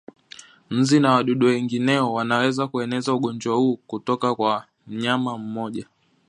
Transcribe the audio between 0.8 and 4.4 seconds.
na wadudu wengineo wanaweza kuueneza ugonjwa huu kutoka